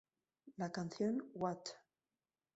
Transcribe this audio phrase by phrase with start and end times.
[0.57, 1.61] La canción "What?